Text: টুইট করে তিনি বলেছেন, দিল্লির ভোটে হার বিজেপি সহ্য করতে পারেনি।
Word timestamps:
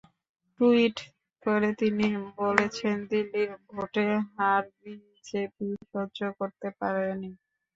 টুইট 0.59 0.97
করে 1.45 1.69
তিনি 1.81 2.07
বলেছেন, 2.39 2.95
দিল্লির 3.11 3.51
ভোটে 3.67 4.05
হার 4.33 4.63
বিজেপি 4.79 5.67
সহ্য 5.91 6.19
করতে 6.39 6.67
পারেনি। 6.79 7.31